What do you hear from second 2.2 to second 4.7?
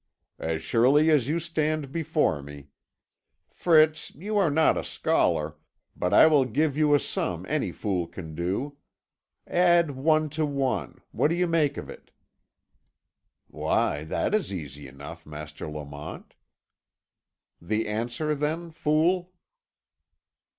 me. Fritz, you are